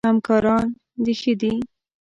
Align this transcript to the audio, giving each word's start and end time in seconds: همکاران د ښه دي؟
همکاران 0.09 0.67
د 1.03 1.07
ښه 1.19 1.33
دي؟ 1.41 1.53